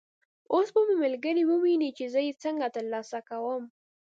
اوس 0.53 0.67
به 0.73 0.81
مې 0.87 0.95
ملګري 1.03 1.43
وویني 1.45 1.89
چې 1.97 2.05
زه 2.13 2.19
یې 2.27 2.33
څنګه 2.43 2.67
تر 2.75 2.85
لاسه 2.93 3.19
کوم. 3.29 3.63